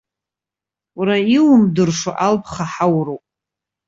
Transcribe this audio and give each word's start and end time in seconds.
Уара 0.97 1.15
иумдырша 1.35 2.11
алԥха 2.25 2.65
ҳауроуп! 2.71 3.23